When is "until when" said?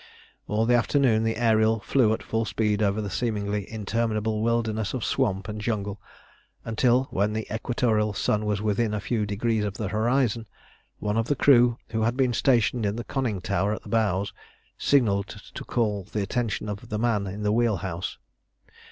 6.65-7.33